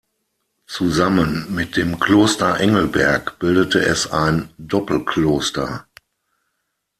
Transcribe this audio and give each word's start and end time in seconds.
Zusammen 0.65 1.45
mit 1.53 1.77
dem 1.77 1.99
Kloster 1.99 2.59
Engelberg 2.59 3.37
bildete 3.37 3.81
es 3.85 4.09
ein 4.11 4.49
Doppelkloster. 4.57 5.85